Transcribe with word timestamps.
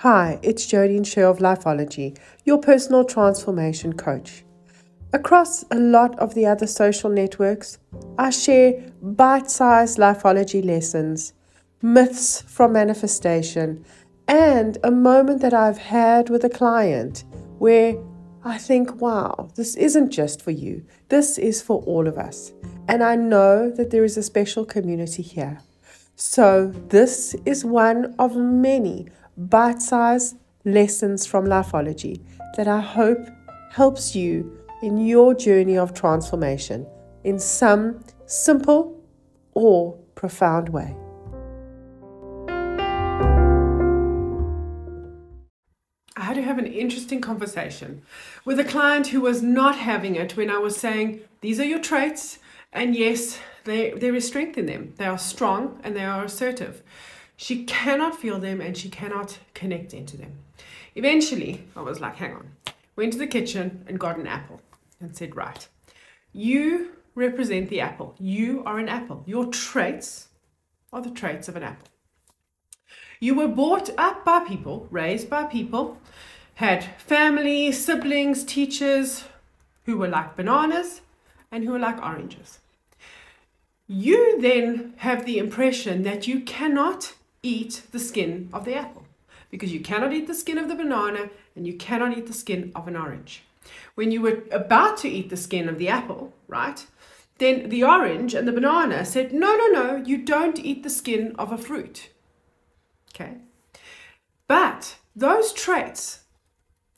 Hi, 0.00 0.38
it's 0.42 0.66
Jodine 0.66 1.06
Sher 1.06 1.24
of 1.24 1.38
Lifeology, 1.38 2.18
your 2.44 2.58
personal 2.58 3.02
transformation 3.02 3.94
coach. 3.94 4.44
Across 5.14 5.64
a 5.70 5.76
lot 5.76 6.18
of 6.18 6.34
the 6.34 6.44
other 6.44 6.66
social 6.66 7.08
networks, 7.08 7.78
I 8.18 8.28
share 8.28 8.92
bite 9.00 9.50
sized 9.50 9.96
lifeology 9.96 10.62
lessons, 10.62 11.32
myths 11.80 12.42
from 12.42 12.74
manifestation, 12.74 13.86
and 14.28 14.76
a 14.84 14.90
moment 14.90 15.40
that 15.40 15.54
I've 15.54 15.78
had 15.78 16.28
with 16.28 16.44
a 16.44 16.50
client 16.50 17.24
where 17.58 17.94
I 18.44 18.58
think, 18.58 19.00
wow, 19.00 19.48
this 19.54 19.76
isn't 19.76 20.10
just 20.10 20.42
for 20.42 20.50
you, 20.50 20.84
this 21.08 21.38
is 21.38 21.62
for 21.62 21.82
all 21.84 22.06
of 22.06 22.18
us. 22.18 22.52
And 22.86 23.02
I 23.02 23.16
know 23.16 23.70
that 23.70 23.90
there 23.90 24.04
is 24.04 24.18
a 24.18 24.22
special 24.22 24.66
community 24.66 25.22
here. 25.22 25.58
So, 26.18 26.68
this 26.88 27.36
is 27.44 27.62
one 27.62 28.14
of 28.18 28.36
many 28.36 29.06
bite 29.36 29.82
sized 29.82 30.38
lessons 30.64 31.26
from 31.26 31.44
Lifeology 31.44 32.22
that 32.56 32.66
I 32.66 32.80
hope 32.80 33.18
helps 33.70 34.16
you 34.16 34.58
in 34.82 34.96
your 34.96 35.34
journey 35.34 35.76
of 35.76 35.92
transformation 35.92 36.86
in 37.24 37.38
some 37.38 38.02
simple 38.24 38.98
or 39.52 39.92
profound 40.14 40.70
way. 40.70 40.96
I 46.16 46.22
had 46.22 46.36
to 46.36 46.42
have 46.42 46.56
an 46.56 46.66
interesting 46.66 47.20
conversation 47.20 48.00
with 48.46 48.58
a 48.58 48.64
client 48.64 49.08
who 49.08 49.20
was 49.20 49.42
not 49.42 49.76
having 49.76 50.16
it 50.16 50.34
when 50.34 50.48
I 50.48 50.56
was 50.56 50.78
saying, 50.78 51.20
These 51.42 51.60
are 51.60 51.66
your 51.66 51.78
traits, 51.78 52.38
and 52.72 52.94
yes, 52.94 53.38
they, 53.64 53.90
there 53.90 54.14
is 54.14 54.26
strength 54.26 54.58
in 54.58 54.66
them. 54.66 54.94
They 54.96 55.06
are 55.06 55.18
strong 55.18 55.80
and 55.82 55.96
they 55.96 56.04
are 56.04 56.24
assertive. 56.24 56.82
She 57.36 57.64
cannot 57.64 58.18
feel 58.18 58.38
them 58.38 58.60
and 58.60 58.76
she 58.76 58.88
cannot 58.88 59.38
connect 59.54 59.92
into 59.92 60.16
them. 60.16 60.38
Eventually, 60.94 61.64
I 61.76 61.82
was 61.82 62.00
like, 62.00 62.16
Hang 62.16 62.34
on. 62.34 62.52
Went 62.96 63.12
to 63.12 63.18
the 63.18 63.26
kitchen 63.26 63.84
and 63.86 64.00
got 64.00 64.16
an 64.16 64.26
apple 64.26 64.60
and 65.00 65.14
said, 65.16 65.36
Right, 65.36 65.68
you 66.32 66.92
represent 67.14 67.68
the 67.68 67.80
apple. 67.80 68.14
You 68.18 68.62
are 68.64 68.78
an 68.78 68.88
apple. 68.88 69.22
Your 69.26 69.46
traits 69.46 70.28
are 70.92 71.02
the 71.02 71.10
traits 71.10 71.48
of 71.48 71.56
an 71.56 71.62
apple. 71.62 71.88
You 73.20 73.34
were 73.34 73.48
brought 73.48 73.90
up 73.98 74.24
by 74.24 74.40
people, 74.40 74.86
raised 74.90 75.28
by 75.28 75.44
people, 75.44 75.98
had 76.54 76.84
family, 76.98 77.72
siblings, 77.72 78.44
teachers 78.44 79.24
who 79.84 79.98
were 79.98 80.08
like 80.08 80.36
bananas 80.36 81.00
and 81.50 81.64
who 81.64 81.72
were 81.72 81.78
like 81.78 82.02
oranges. 82.02 82.58
You 83.86 84.40
then 84.40 84.94
have 84.98 85.24
the 85.24 85.38
impression 85.38 86.02
that 86.02 86.26
you 86.26 86.40
cannot 86.40 87.14
eat 87.42 87.82
the 87.92 87.98
skin 87.98 88.48
of 88.52 88.64
the 88.64 88.74
apple 88.74 89.04
because 89.50 89.72
you 89.72 89.80
cannot 89.80 90.12
eat 90.12 90.26
the 90.26 90.34
skin 90.34 90.58
of 90.58 90.68
the 90.68 90.74
banana 90.74 91.30
and 91.54 91.66
you 91.66 91.74
cannot 91.74 92.16
eat 92.16 92.26
the 92.26 92.32
skin 92.32 92.72
of 92.74 92.88
an 92.88 92.96
orange. 92.96 93.42
When 93.94 94.10
you 94.10 94.20
were 94.20 94.42
about 94.50 94.96
to 94.98 95.08
eat 95.08 95.30
the 95.30 95.36
skin 95.36 95.68
of 95.68 95.78
the 95.78 95.88
apple, 95.88 96.32
right? 96.48 96.84
Then 97.38 97.68
the 97.68 97.84
orange 97.84 98.34
and 98.34 98.46
the 98.46 98.52
banana 98.52 99.04
said, 99.04 99.32
No, 99.32 99.56
no, 99.56 99.66
no, 99.68 99.96
you 99.96 100.18
don't 100.18 100.58
eat 100.58 100.82
the 100.82 100.90
skin 100.90 101.34
of 101.38 101.52
a 101.52 101.58
fruit. 101.58 102.08
Okay. 103.14 103.36
But 104.48 104.96
those 105.14 105.52
traits 105.52 106.20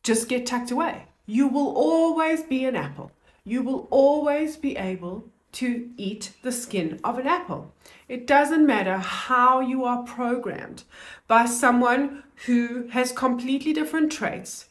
just 0.02 0.28
get 0.28 0.46
tucked 0.46 0.70
away. 0.70 1.04
You 1.26 1.48
will 1.48 1.74
always 1.74 2.42
be 2.42 2.64
an 2.64 2.76
apple. 2.76 3.12
You 3.48 3.62
will 3.62 3.88
always 3.90 4.58
be 4.58 4.76
able 4.76 5.24
to 5.52 5.88
eat 5.96 6.32
the 6.42 6.52
skin 6.52 7.00
of 7.02 7.18
an 7.18 7.26
apple. 7.26 7.72
It 8.06 8.26
doesn't 8.26 8.66
matter 8.66 8.98
how 8.98 9.60
you 9.60 9.86
are 9.86 10.02
programmed 10.02 10.82
by 11.26 11.46
someone 11.46 12.24
who 12.44 12.88
has 12.88 13.10
completely 13.10 13.72
different 13.72 14.12
traits, 14.12 14.66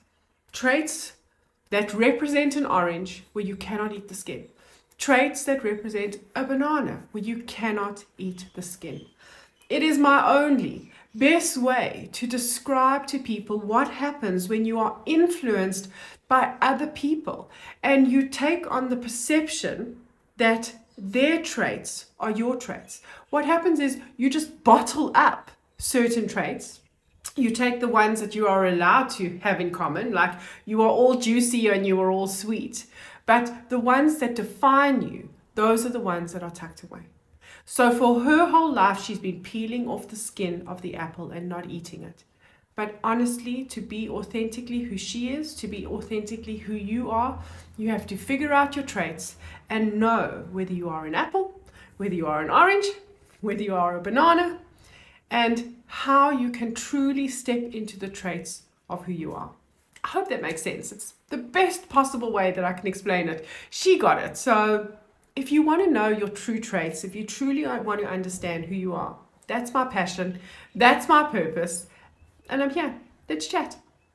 traits 0.52 1.14
that 1.72 1.92
represent 1.92 2.56
an 2.56 2.68
orange 2.68 3.24
where 3.34 3.44
you 3.44 3.56
cannot 3.56 3.94
eat 3.94 4.10
the 4.10 4.14
skin, 4.14 4.46
traits 5.00 5.44
that 5.46 5.64
represent 5.64 6.18
a 6.36 6.44
banana 6.44 7.02
where 7.14 7.24
you 7.24 7.40
cannot 7.40 8.06
eat 8.20 8.46
the 8.54 8.62
skin. 8.62 9.08
It 9.72 9.82
is 9.82 9.98
my 9.98 10.24
only 10.40 10.92
best 11.16 11.58
way 11.58 12.10
to 12.14 12.28
describe 12.28 13.08
to 13.08 13.20
people 13.20 13.60
what 13.60 13.90
happens 13.90 14.48
when 14.48 14.66
you 14.66 14.80
are 14.80 15.00
influenced 15.06 15.90
by 16.28 16.56
other 16.62 16.88
people 16.88 17.50
and 17.82 18.08
you 18.08 18.28
take 18.28 18.70
on 18.70 18.90
the 18.90 18.98
perception 18.98 19.98
that 20.38 20.76
their 20.98 21.42
traits 21.42 22.08
are 22.20 22.32
your 22.32 22.56
traits. 22.56 23.02
What 23.30 23.46
happens 23.46 23.80
is 23.80 24.00
you 24.18 24.30
just 24.30 24.64
bottle 24.64 25.12
up 25.16 25.52
certain 25.78 26.28
traits. 26.28 26.82
You 27.36 27.52
take 27.52 27.80
the 27.80 27.88
ones 27.88 28.20
that 28.22 28.34
you 28.34 28.48
are 28.48 28.66
allowed 28.66 29.10
to 29.12 29.38
have 29.40 29.62
in 29.62 29.72
common, 29.72 30.12
like 30.12 30.34
you 30.66 30.82
are 30.82 30.90
all 30.90 31.16
juicy 31.16 31.68
and 31.68 31.86
you 31.86 32.02
are 32.02 32.10
all 32.10 32.28
sweet. 32.28 32.88
But 33.26 33.70
the 33.70 33.80
ones 33.80 34.18
that 34.18 34.36
define 34.36 35.02
you, 35.04 35.30
those 35.54 35.86
are 35.86 35.90
the 35.90 36.00
ones 36.00 36.34
that 36.34 36.42
are 36.42 36.50
tucked 36.50 36.84
away. 36.84 37.02
So 37.66 37.92
for 37.92 38.22
her 38.22 38.48
whole 38.48 38.72
life, 38.72 39.04
she's 39.04 39.20
been 39.20 39.42
peeling 39.42 39.88
off 39.88 40.08
the 40.08 40.16
skin 40.16 40.64
of 40.68 40.82
the 40.82 40.96
apple 40.96 41.32
and 41.32 41.50
not 41.50 41.70
eating 41.70 42.04
it. 42.04 42.24
But 42.76 43.00
honestly, 43.04 43.64
to 43.66 43.82
be 43.82 44.08
authentically 44.08 44.82
who 44.82 44.98
she 44.98 45.30
is, 45.30 45.56
to 45.56 45.68
be 45.68 45.86
authentically 45.86 46.58
who 46.58 46.74
you 46.74 47.10
are, 47.10 47.44
you 47.76 47.90
have 47.90 48.06
to 48.08 48.16
figure 48.16 48.54
out 48.54 48.76
your 48.76 48.86
traits 48.86 49.36
and 49.70 50.00
know 50.00 50.46
whether 50.52 50.74
you 50.74 50.88
are 50.88 51.08
an 51.08 51.16
apple, 51.16 51.60
whether 51.98 52.14
you 52.14 52.28
are 52.28 52.42
an 52.42 52.52
orange, 52.52 52.86
whether 53.42 53.64
you 53.64 53.74
are 53.74 53.98
a 53.98 54.02
banana, 54.02 54.60
and 55.32 55.76
how 55.88 56.30
you 56.30 56.52
can 56.52 56.76
truly 56.76 57.28
step 57.28 57.74
into 57.74 57.98
the 57.98 58.08
traits 58.08 58.64
of 58.90 59.06
who 59.06 59.12
you 59.12 59.34
are. 59.34 59.50
I 60.04 60.10
hope 60.10 60.30
that 60.30 60.42
makes 60.42 60.62
sense. 60.62 60.92
It's 60.92 61.16
the 61.30 61.38
best 61.38 61.90
possible 61.90 62.32
way 62.32 62.52
that 62.52 62.64
I 62.64 62.74
can 62.74 62.88
explain 62.88 63.28
it. 63.28 63.46
She 63.70 63.98
got 63.98 64.22
it. 64.22 64.38
So 64.38 64.94
if 65.38 65.52
you 65.52 65.62
want 65.62 65.86
to 65.86 65.92
know 65.92 66.08
your 66.08 66.30
true 66.30 66.60
traits, 66.60 67.04
if 67.04 67.16
you 67.16 67.24
truly 67.24 67.64
want 67.66 68.02
to 68.02 68.08
understand 68.08 68.66
who 68.66 68.74
you 68.76 68.96
are, 68.96 69.16
that's 69.46 69.72
my 69.72 69.86
passion, 69.86 70.40
that's 70.74 71.08
my 71.08 71.24
purpose, 71.24 71.86
and 72.50 72.64
I'm 72.64 72.72
here. 72.72 72.96
Let's 73.30 73.46
chat. 73.46 73.78